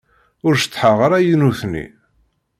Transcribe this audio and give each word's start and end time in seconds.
Ur 0.47 0.53
ceṭṭḥeɣ 0.57 0.97
ara 1.05 1.17
i 1.23 1.35
nutni. 1.39 1.85